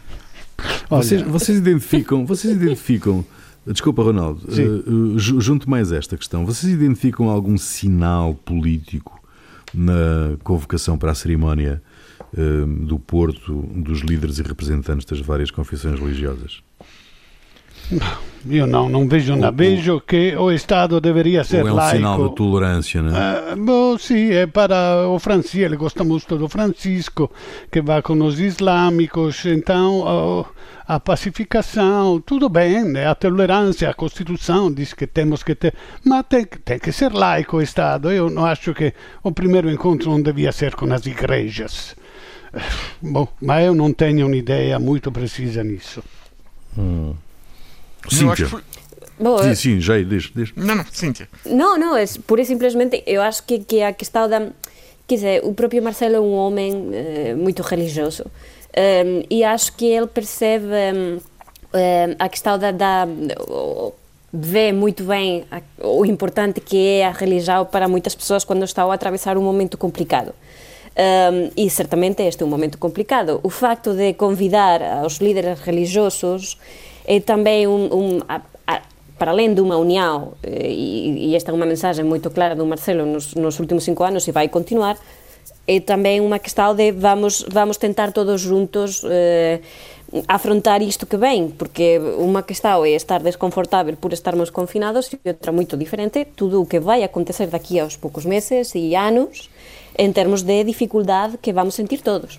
[0.88, 3.24] Vocês, vocês identificam, vocês identificam
[3.66, 6.44] Desculpa, Ronaldo, uh, junto mais esta questão.
[6.44, 9.22] Vocês identificam algum sinal político
[9.72, 11.82] na convocação para a cerimónia
[12.36, 16.62] uh, do Porto dos líderes e representantes das várias confissões religiosas?
[18.46, 19.56] Io no, non vejo nada.
[19.56, 21.96] Vejo che o Estado deveria ser ou é um laico.
[21.96, 23.52] sinal de tolerância, não é?
[23.54, 27.30] Uh, bom, sim, é para o Francisco, ele gosta muito do Francisco,
[27.70, 30.44] que vai com os islâmicos, então
[30.86, 33.06] a pacificação, tudo bem, né?
[33.06, 37.56] a tolerância, a Constituição diz que temos que ter, mas tem, tem que ser laico
[37.56, 38.12] o Estado.
[38.12, 41.96] Eu não acho que o primeiro encontro não devia ser com as igrejas.
[43.00, 46.02] Bom, mas eu não tenho uma ideia muito precisa nisso.
[46.76, 47.14] Hum.
[48.08, 48.46] Cíntia.
[48.46, 48.62] Foi...
[49.18, 50.52] Bom, sim, sim, já diz, diz.
[50.56, 51.28] Não, não, Cíntia.
[51.46, 54.48] Não, não, é pura e simplesmente, eu acho que, que a questão da
[55.06, 59.84] quer dizer, o próprio Marcelo é um homem uh, muito religioso um, e acho que
[59.84, 61.20] ele percebe um,
[62.18, 63.06] a questão da, da
[64.32, 68.90] vê muito bem a, o importante que é a religião para muitas pessoas quando estão
[68.90, 70.34] a atravessar um momento complicado.
[70.96, 73.40] Um, e certamente este é um momento complicado.
[73.42, 76.56] O facto de convidar os líderes religiosos
[77.04, 78.80] é tamén un, un a, a,
[79.20, 83.04] para alén dunha uniao, eh, e, e esta é unha mensaxe moito clara do Marcelo
[83.04, 84.96] nos, nos últimos cinco anos e vai continuar,
[85.68, 89.60] é tamén unha que de vamos, vamos tentar todos juntos eh,
[90.28, 95.50] afrontar isto que ven, porque unha que é estar desconfortável por estarmos confinados e outra
[95.50, 99.50] moito diferente, tudo o que vai acontecer daqui aos poucos meses e anos
[99.98, 102.38] en termos de dificuldade que vamos sentir todos.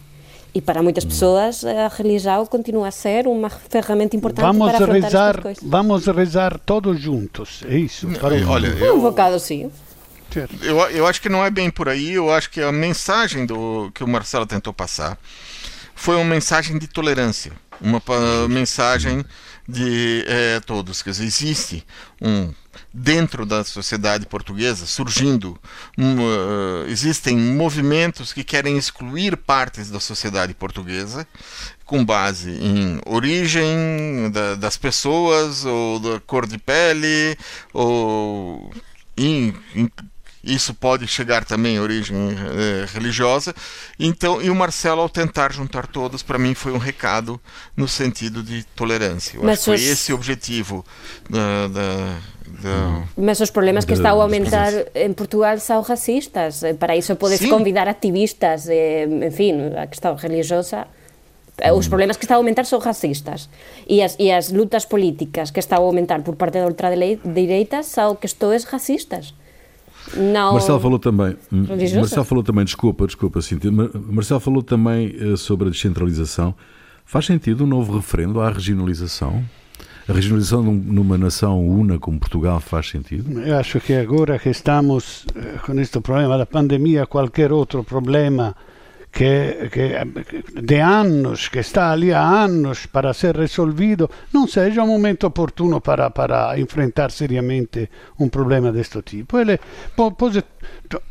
[0.56, 5.04] E para muitas pessoas a religião continua a ser uma ferramenta importante vamos para afrontar
[5.04, 5.64] rezar, estas coisas.
[5.64, 8.08] Vamos rezar todos juntos, é isso?
[8.08, 9.70] Para Olha, eu, um bocado sim.
[10.62, 13.92] Eu, eu acho que não é bem por aí, eu acho que a mensagem do
[13.94, 15.18] que o Marcelo tentou passar
[15.94, 18.02] foi uma mensagem de tolerância, uma
[18.50, 19.26] mensagem
[19.68, 21.04] de é, todos.
[21.04, 21.86] Dizer, existe
[22.22, 22.54] um
[22.98, 25.60] dentro da sociedade portuguesa surgindo
[25.98, 31.28] um, uh, existem movimentos que querem excluir partes da sociedade portuguesa
[31.84, 37.38] com base em origem da, das pessoas ou da cor de pele
[37.74, 38.72] ou
[39.18, 39.90] em, em
[40.46, 43.54] isso pode chegar também à origem é, religiosa.
[44.00, 47.42] Então, e o Marcelo, ao tentar juntar todos, para mim foi um recado
[47.76, 49.38] no sentido de tolerância.
[49.38, 50.86] Eu Mas acho que foi esse o objetivo
[51.30, 52.18] da, da
[53.18, 56.62] mas os problemas que está a aumentar em Portugal são racistas.
[56.80, 57.50] Para isso podes Sim.
[57.50, 58.68] convidar activistas,
[59.26, 60.88] enfim, a questão religiosa.
[61.76, 63.50] Os problemas que estão a aumentar são racistas.
[63.88, 68.16] E as, e as lutas políticas que estão a aumentar por parte da ultradireita são
[68.16, 69.34] questões racistas
[70.16, 72.00] não Marcelo falou também, religiosa?
[72.00, 76.56] Marcelo falou também, desculpa, desculpa, Cintia, Marcelo falou também uh, sobre a descentralização.
[77.06, 79.44] Faz sentido um novo referendo à regionalização?
[80.08, 83.42] A regionalização numa nação una como Portugal faz sentido?
[83.42, 88.56] Eu acho que agora que estamos eh, com este problema da pandemia, qualquer outro problema
[89.16, 94.88] que, que, de anos, que está ali há anos para ser resolvido, não seja um
[94.88, 99.40] momento oportuno para, para enfrentar seriamente um problema deste tipo.
[99.40, 99.58] Ele,
[99.96, 100.44] pode,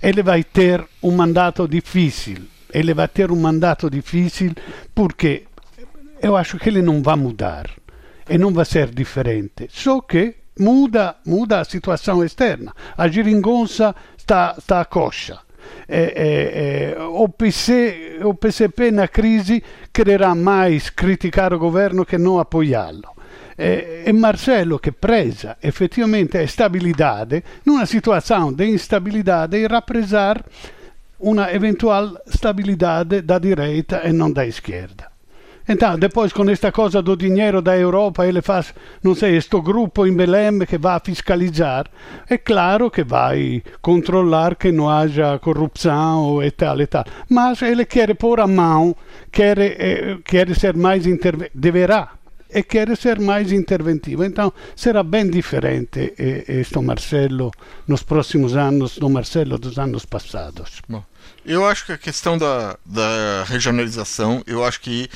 [0.03, 4.53] ele vai ter um mandato difícil, ele vai ter um mandato difícil
[4.95, 5.45] porque
[6.21, 7.71] eu acho que ele não vai mudar
[8.29, 12.75] e não vai ser diferente, só que muda, muda a situação externa.
[12.99, 15.43] A geringonça está, está a coxa
[15.88, 22.18] é, é, é, o, PC, o PCP na crise quererá mais criticar o governo que
[22.18, 23.14] não apoiá-lo.
[23.57, 30.44] É, é Marcelo que presa efetivamente a estabilidade numa situação de instabilidade e represar
[31.20, 35.13] uma eventual stabilidade da direita e não da esquerda.
[35.66, 40.07] Então, depois com esta coisa do dinheiro da Europa, ele faz, não sei, este grupo
[40.07, 41.87] em Belém que vai fiscalizar.
[42.29, 47.05] É claro que vai controlar que não haja corrupção e tal e tal.
[47.31, 48.94] Mas ele quer pôr a mão,
[49.33, 52.11] quer, eh, quer ser mais interventivo, deverá
[52.50, 54.24] e quer ser mais interventivo.
[54.24, 57.50] Então será bem diferente eh, este Marcelo
[57.87, 60.80] nos próximos anos do Marcelo dos anos passados.
[60.88, 61.04] Bom.
[61.44, 65.09] Eu acho que a questão da, da regionalização, eu acho que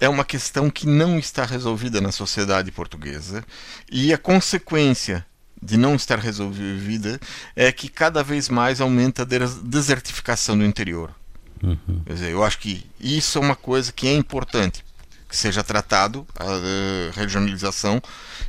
[0.00, 3.44] é uma questão que não está resolvida na sociedade portuguesa
[3.90, 5.24] e a consequência
[5.60, 7.20] de não estar resolvida
[7.54, 9.26] é que cada vez mais aumenta a
[9.62, 11.14] desertificação do interior.
[11.62, 12.02] Uhum.
[12.04, 14.84] Quer dizer, eu acho que isso é uma coisa que é importante
[15.32, 18.02] que seja tratado a regionalização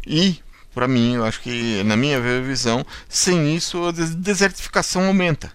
[0.06, 0.38] e
[0.76, 5.52] para mim, eu acho que na minha visão, sem isso a desertificação aumenta.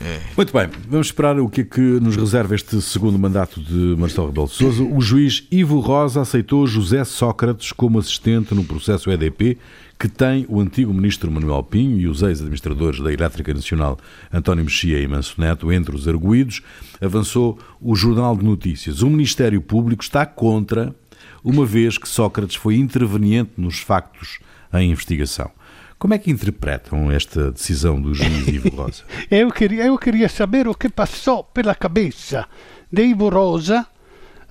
[0.00, 0.18] É.
[0.34, 4.28] Muito bem, vamos esperar o que é que nos reserva este segundo mandato de Marcelo
[4.28, 4.82] Rebelo de Sousa.
[4.82, 9.58] O juiz Ivo Rosa aceitou José Sócrates como assistente no processo EDP,
[10.00, 13.98] que tem o antigo ministro Manuel Pinho e os ex-administradores da Elétrica Nacional
[14.32, 16.62] António Mexia e Manso Neto entre os arguídos,
[17.02, 19.02] avançou o Jornal de Notícias.
[19.02, 20.96] O Ministério Público está contra,
[21.44, 24.38] uma vez que Sócrates foi interveniente nos factos
[24.72, 25.50] em investigação.
[25.98, 29.04] Como é que interpretam esta decisão do juiz Ivo Rosa?
[29.30, 32.48] eu, queria, eu queria saber o que passou pela cabeça
[32.90, 33.86] de Ivo Rosa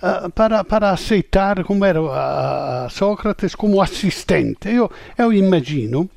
[0.02, 4.70] uh, para, para aceitar como era a Sócrates como assistente.
[4.70, 6.10] Eu, eu imagino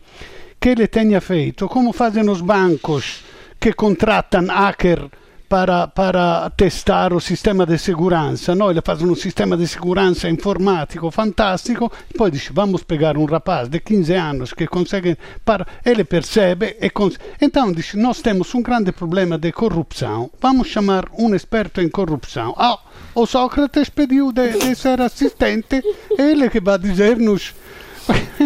[0.60, 3.24] que ele tenha feito como fazem os bancos
[3.58, 5.08] que contratam hacker
[5.52, 8.54] para, para testar o sistema de segurança.
[8.54, 8.70] No?
[8.70, 13.78] Ele faz um sistema de segurança informático fantástico, poi dice vamos pegar um rapaz de
[13.78, 17.18] 15 anos que consegue, para, ele percebe e cons...
[17.38, 22.54] então dice nós temos um grande problema de corrupção, vamos chamar um experto em corrupção.
[22.56, 22.78] Ah,
[23.14, 25.82] o Sócrates pediu de, ser assistente,
[26.18, 27.54] ele que vai dizer-nos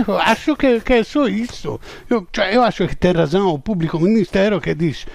[0.06, 1.80] eu acho que, é só isso.
[2.10, 5.06] Eu, eu acho que tem razão o público ministero que diz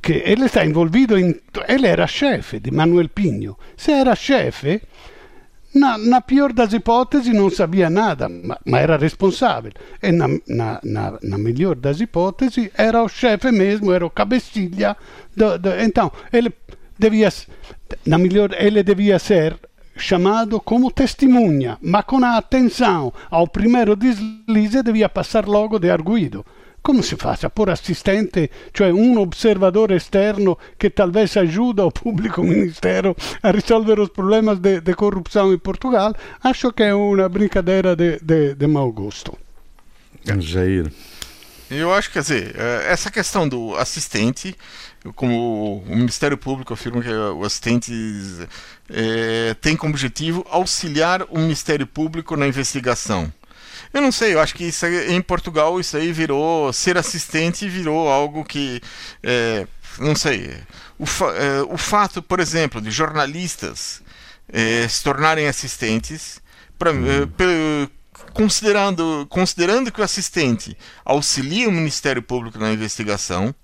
[0.00, 1.34] que ele está envolvido em.
[1.68, 3.56] Ele era chefe de Manuel Pinho.
[3.76, 4.82] Se era chefe,
[5.74, 9.72] na, na pior das hipóteses não sabia nada, ma, ma era responsável.
[10.02, 14.96] E na, na, na, na, melhor das hipóteses era o chefe mesmo, era o cabecilha.
[15.34, 16.52] Do, do, então, ele
[16.98, 17.30] devia,
[18.06, 19.58] na melhor, ele devia ser
[19.96, 26.44] chamado como testemunha, ma com a atenção ao primeiro deslize devia passar logo de arguido.
[26.82, 32.42] Como si fa a porre assistente, cioè un osservatore esterno che talvez ajuda o pubblico
[32.44, 36.12] ministero a risolvere os problemas de, de corrupção em Portugal?
[36.42, 39.38] Acho que é uma brincadeira de, de, de mau gosto.
[40.40, 40.90] Jair.
[41.70, 44.54] Eu acho que, quer dizer, é, essa questão do assistente,
[45.14, 47.92] como o Ministério Público afirma que o assistente
[48.90, 53.32] é, tem como objetivo auxiliar o Ministério Público na investigação.
[53.92, 57.68] Eu não sei, eu acho que isso aí, em Portugal isso aí virou ser assistente
[57.68, 58.80] virou algo que
[59.22, 59.66] é,
[59.98, 60.56] não sei.
[60.98, 64.02] O, fa, é, o fato, por exemplo, de jornalistas
[64.48, 66.40] é, se tornarem assistentes,
[66.78, 67.88] pra, uhum.
[68.32, 73.54] considerando, considerando que o assistente auxilia o Ministério Público na investigação,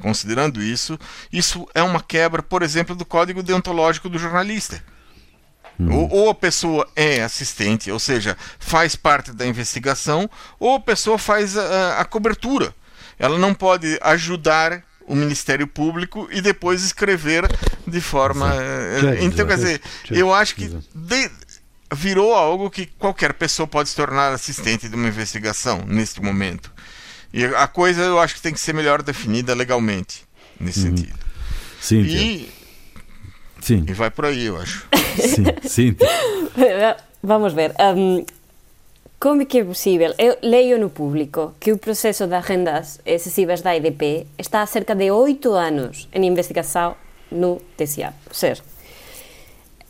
[0.00, 0.98] considerando isso,
[1.32, 4.82] isso é uma quebra, por exemplo, do código deontológico do jornalista.
[5.78, 6.08] Hum.
[6.10, 11.56] Ou, a pessoa é assistente, ou seja, faz parte da investigação, ou a pessoa faz
[11.56, 12.74] a, a cobertura.
[13.18, 17.44] Ela não pode ajudar o Ministério Público e depois escrever
[17.86, 18.54] de forma.
[18.54, 21.30] Uh, então, quer dizer, eu acho que de,
[21.92, 26.72] virou algo que qualquer pessoa pode se tornar assistente de uma investigação neste momento.
[27.32, 30.24] E a coisa eu acho que tem que ser melhor definida legalmente,
[30.58, 30.96] nesse uhum.
[30.96, 31.18] sentido.
[31.80, 32.52] Sim, e
[33.64, 33.82] Sim.
[33.88, 34.86] E vai por aí, eu acho.
[35.16, 35.96] Sim, sim.
[37.22, 37.72] Vamos ver.
[37.80, 38.22] Um,
[39.18, 40.12] como é que é possível?
[40.18, 44.94] Eu leio no público que o processo das rendas excessivas da EDP está há cerca
[44.94, 46.94] de oito anos em investigação
[47.32, 48.12] no TCA.
[48.28, 48.62] Ou seja,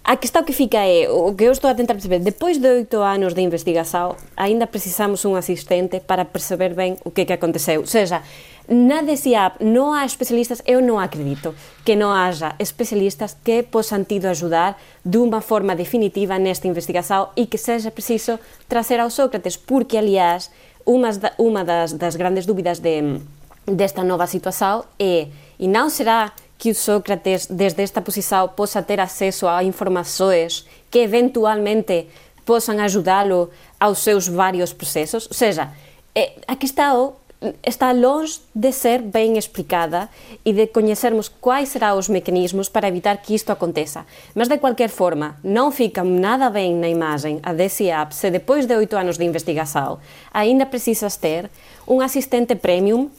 [0.04, 3.00] a questão que fica é, o que eu estou a tentar perceber, depois de oito
[3.00, 7.80] anos de investigação, ainda precisamos um assistente para perceber bem o que é que aconteceu.
[7.80, 8.22] Ou seja,
[8.66, 11.52] Na DCAP non há especialistas, eu non acredito
[11.84, 17.60] que non haja especialistas que posan tido ajudar dunha forma definitiva nesta investigación e que
[17.60, 20.48] seja preciso trazer ao Sócrates, porque, aliás,
[20.88, 23.20] unha, unha das, das grandes dúbidas de,
[23.68, 25.28] desta nova situación é
[25.60, 31.02] e non será que o Sócrates, desde esta posición, posa ter acceso a informações que
[31.02, 32.08] eventualmente
[32.44, 35.26] posan ajudá-lo aos seus vários procesos?
[35.26, 35.72] Ou seja,
[36.14, 37.24] é, aquí está o
[37.62, 40.08] está longe de ser bem explicada
[40.44, 44.06] e de conhecermos quais serão os mecanismos para evitar que isto aconteça.
[44.34, 48.76] Mas, de qualquer forma, não fica nada bem na imagem a DCAP se depois de
[48.76, 49.98] oito anos de investigação
[50.32, 51.50] ainda precisas ter
[51.86, 53.10] um assistente premium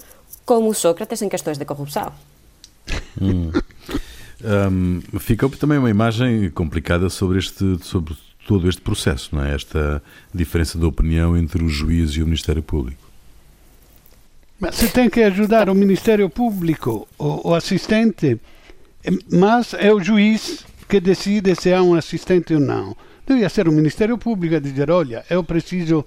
[0.46, 2.12] como Sócrates em questões de corrupção.
[3.22, 3.52] Hum.
[4.44, 9.56] Um, fica também uma imagem complicada sobre este sobre todo este processo, não é?
[9.56, 13.04] Esta diferença de opinião entre o juiz e o Ministério Público.
[14.60, 18.40] Ma se tem que ajudar o Ministério Público, o, o assistente,
[19.32, 22.96] mas é o juiz que decide se há um assistente ou não.
[23.28, 26.06] Devia ser o Ministério Público a dizer: olha, eu preciso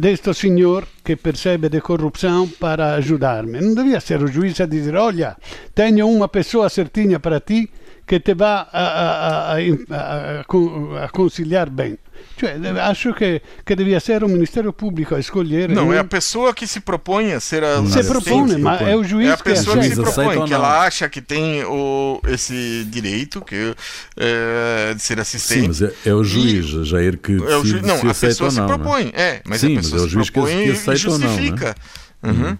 [0.00, 3.60] deste senhor que percebe de corrupção para ajudar-me.
[3.60, 5.36] Não devia ser o juiz a dizer: olha,
[5.74, 7.68] tenho uma pessoa certinha para ti
[8.10, 11.96] que te vai a, a, a, a conciliar bem.
[12.36, 15.68] Cioè, acho que, que devia ser o Ministério Público a escolher.
[15.68, 15.92] Não, um...
[15.92, 17.86] é a pessoa que se propõe a ser a.
[17.86, 20.84] Se propõe, mas é o juiz é a pessoa que, que se propõe, que ela
[20.84, 23.76] acha que tem o, esse direito que,
[24.16, 25.60] é, de ser assistente.
[25.60, 27.80] Sim, mas é, é o juiz, e, Jair, que é o ju...
[27.80, 28.66] não, se a pessoa se né?
[28.66, 29.12] propõe, né?
[29.14, 31.76] é, mas Sim, a pessoa mas é o juiz se propõe que, que e justifica.
[32.20, 32.38] Não, né?
[32.38, 32.48] uhum.
[32.48, 32.58] Uhum.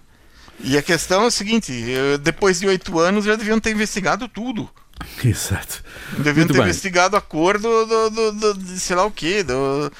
[0.63, 4.27] E a questão é o seguinte: eh, depois de oito anos já deviam ter investigado
[4.29, 4.69] tudo.
[5.23, 5.83] Exato.
[6.17, 6.63] Deviam Muito ter bem.
[6.63, 9.43] investigado a cor do, do, do, do, de sei lá o quê.
[9.43, 9.91] Do,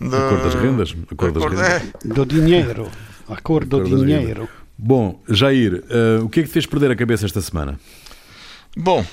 [0.00, 0.16] do...
[0.16, 0.96] A cor das rendas.
[1.10, 1.68] A cor das cor, rendas.
[1.68, 1.82] É.
[2.04, 2.90] Do dinheiro.
[3.28, 4.48] A cor do a cor dinheiro.
[4.78, 7.80] Bom, Jair, uh, o que é que te fez perder a cabeça esta semana?
[8.76, 9.04] Bom,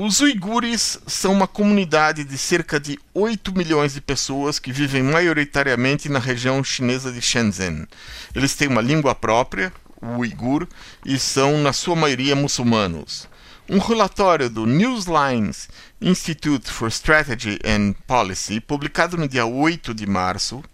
[0.00, 6.08] os uigures são uma comunidade de cerca de 8 milhões de pessoas que vivem maioritariamente
[6.08, 7.86] na região chinesa de Shenzhen.
[8.34, 10.68] Eles têm uma língua própria, o uigur,
[11.04, 13.28] e são, na sua maioria, muçulmanos.
[13.68, 15.68] Um relatório do Newslines
[16.00, 20.64] Institute for Strategy and Policy, publicado no dia 8 de março,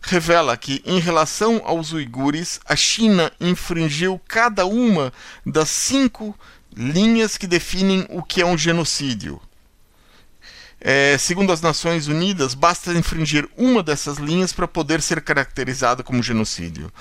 [0.00, 5.12] revela que, em relação aos uigures, a China infringiu cada uma
[5.46, 6.36] das cinco
[6.74, 9.40] linhas que definem o que é um genocídio.
[10.80, 16.22] É, segundo as Nações Unidas, basta infringir uma dessas linhas para poder ser caracterizado como
[16.22, 16.92] genocídio.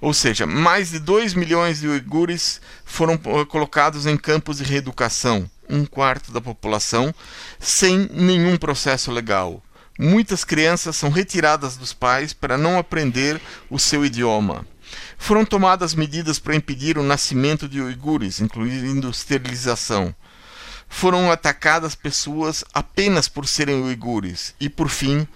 [0.00, 5.48] Ou seja, mais de 2 milhões de uigures foram eh, colocados em campos de reeducação,
[5.68, 7.14] um quarto da população,
[7.60, 9.62] sem nenhum processo legal.
[9.96, 14.66] Muitas crianças são retiradas dos pais para não aprender o seu idioma.
[15.16, 20.12] Foram tomadas medidas para impedir o nascimento de uigures, incluindo esterilização
[20.90, 24.54] foram atacadas pessoas apenas por serem uigures.
[24.60, 25.26] E por fim,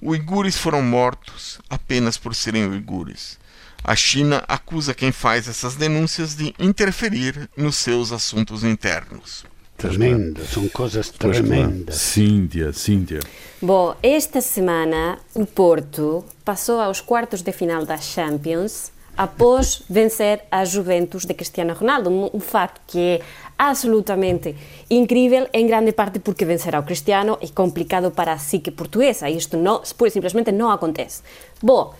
[0.00, 3.38] uigures foram mortos apenas por serem uigures.
[3.82, 9.44] A China acusa quem faz essas denúncias de interferir nos seus assuntos internos.
[9.76, 11.96] Tremendo, são coisas tremendas.
[11.96, 13.20] Cíntia, Cíntia.
[13.60, 20.64] Bom, esta semana o Porto passou aos quartos de final da Champions após vencer a
[20.64, 23.20] Juventus de Cristiano Ronaldo, um facto que é
[23.58, 24.56] absolutamente
[24.88, 29.28] incrível, em grande parte porque vencer ao Cristiano é complicado para a psique portuguesa.
[29.28, 31.20] Isto não, pura simplesmente não acontece.
[31.62, 31.92] Bom,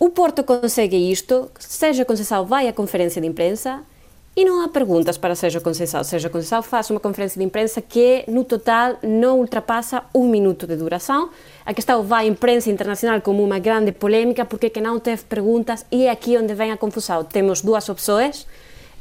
[0.00, 3.82] o Porto consegue isto, Sérgio Conceição vai à conferência de imprensa
[4.34, 6.02] e não há perguntas para Sérgio Conceição.
[6.02, 10.74] Sérgio Conceição faz uma conferência de imprensa que, no total, não ultrapassa um minuto de
[10.76, 11.28] duração.
[11.66, 15.84] A questão vai à imprensa internacional como uma grande polêmica porque que não teve perguntas
[15.92, 17.24] e é aqui onde vem a confusão.
[17.24, 18.46] Temos duas opções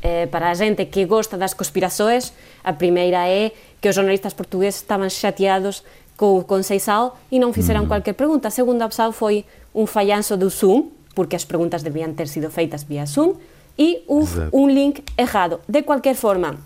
[0.02, 4.82] eh, para a gente que gosta das conspirações, a primeira é que os jornalistas portugueses
[4.82, 5.84] estaban chateados
[6.18, 7.90] co Conceição e non fixeran mm.
[7.90, 8.50] qualquer pregunta.
[8.50, 9.42] A segunda opción foi
[9.74, 13.42] un fallanzo do Zoom, porque as preguntas debían ter sido feitas vía Zoom,
[13.78, 15.62] e un, un link errado.
[15.68, 16.58] De qualquer forma,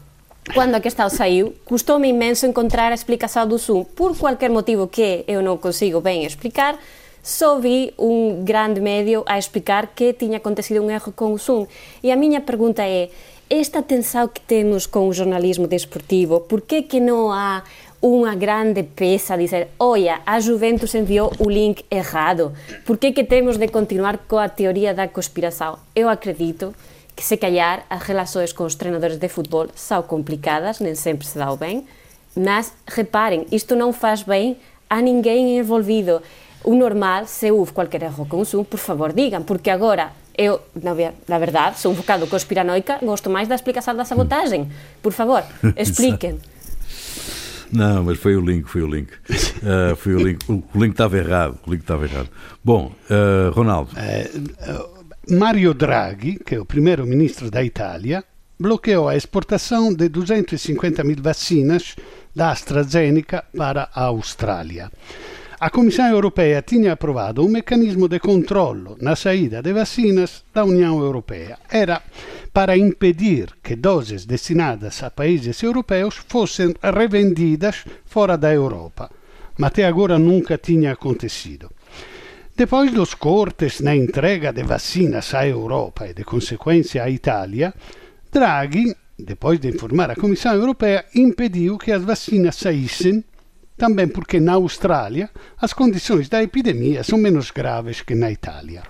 [0.54, 5.24] cando a questão saiu, custou-me imenso encontrar a explicação do Zoom, por qualquer motivo que
[5.28, 6.78] eu non consigo ben explicar,
[7.26, 11.66] só vi um grande médio a explicar que tinha acontecido um erro com o Zoom.
[12.04, 13.10] E a minha pergunta é,
[13.50, 17.64] esta tensão que temos com o jornalismo desportivo, por que que não há
[18.00, 22.54] uma grande peça a dizer, olha, a Juventus enviou o link errado,
[22.86, 25.80] por que que temos de continuar com a teoria da conspiração?
[25.96, 26.76] Eu acredito
[27.16, 31.38] que se calhar as relações com os treinadores de futebol são complicadas, nem sempre se
[31.38, 31.86] dá bem,
[32.36, 34.58] mas reparem, isto não faz bem
[34.90, 36.22] a ninguém envolvido
[36.64, 40.60] o normal, se houve qualquer erro com o Zoom, por favor, digam, porque agora eu,
[40.76, 40.92] na,
[41.28, 44.70] na verdade, sou um bocado conspiranoica, gosto mais da explicação da sabotagem.
[45.02, 45.44] Por favor,
[45.78, 46.40] expliquem.
[47.72, 49.10] Não, mas foi o link, foi o link.
[49.12, 50.40] Uh, foi o link.
[50.50, 51.58] O, link estava errado.
[51.66, 52.30] O link estava errado.
[52.64, 53.92] Bom, uh, Ronaldo.
[53.92, 54.95] Uh,
[55.28, 58.24] Mario Draghi, que é o primeiro-ministro da Itália,
[58.60, 61.96] bloqueou a exportação de 250 mil vacinas
[62.36, 64.92] da AstraZeneca para a Austrália.
[65.60, 71.00] A Comissão Europeia tinha aprovado um mecanismo de controlo na saída de vacinas da União
[71.00, 71.58] Europeia.
[71.72, 72.04] Era
[72.54, 79.10] para impedir que doses destinadas a países europeus fossem revendidas fora da Europa.
[79.58, 81.72] Mas até agora nunca tinha acontecido.
[82.58, 87.74] Depois dos cortes na entrega de vacinas à Europa e, de consequência, à Itália,
[88.32, 93.26] Draghi, depois de informar a Comissão Europeia, impediu que as vacinas saíssem
[93.76, 95.30] também porque na Austrália
[95.60, 98.84] as condições da epidemia são menos graves que na Itália.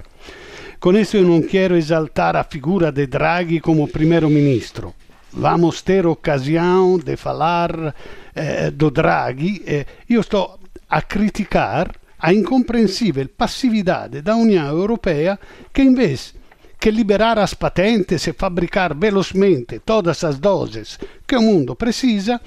[0.80, 4.94] Com isso, eu não quero exaltar a figura de Draghi como primeiro-ministro.
[5.34, 7.96] Vamos ter ocasião de falar
[8.36, 9.64] eh, do Draghi.
[9.66, 11.90] Eh, eu estou a criticar
[12.26, 15.40] a incompreensível passividade da União Europeia
[15.72, 16.34] que, em vez
[16.80, 20.98] que liberar as patentes e fabricar velocemente todas as doses
[21.28, 22.42] que o mundo precisa,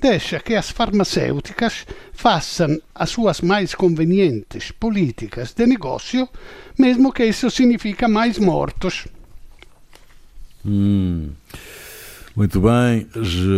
[0.00, 6.28] deixa que as farmacêuticas façam as suas mais convenientes políticas de negócio,
[6.78, 9.08] mesmo que isso significa mais mortos.
[10.64, 11.30] Hum.
[12.36, 13.06] Muito bem.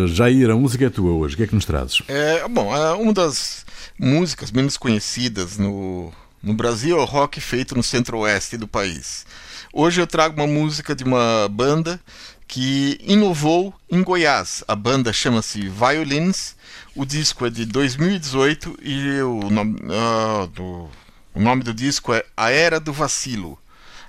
[0.09, 1.35] Jair, a música é tua hoje.
[1.35, 2.03] O que é que nos trazes?
[2.09, 3.65] É, bom, é uma das
[3.99, 6.13] músicas menos conhecidas no,
[6.43, 9.25] no Brasil é o rock feito no centro-oeste do país.
[9.73, 11.99] Hoje eu trago uma música de uma banda
[12.47, 14.63] que inovou em Goiás.
[14.69, 16.55] A banda chama-se Violins.
[16.95, 20.89] O disco é de 2018 e o nome, uh, do,
[21.35, 23.59] o nome do disco é A Era do Vacilo.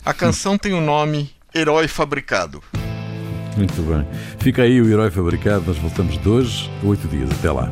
[0.05, 2.61] A canção tem o nome Herói Fabricado.
[3.57, 4.05] Muito bem.
[4.39, 5.65] Fica aí o Herói Fabricado.
[5.65, 7.29] Nós voltamos de hoje oito dias.
[7.31, 7.71] Até lá.